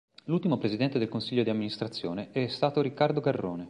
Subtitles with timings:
[0.23, 3.59] L'ultimo Presidente del Consiglio di Amministrazione è stato Riccardo Garrone.